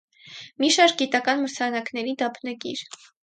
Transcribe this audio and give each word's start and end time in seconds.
Մի 0.63 0.69
շարք 0.75 0.95
գիտական 1.01 1.43
մրցանակների 1.43 2.17
դափնեկիր։ 2.25 2.85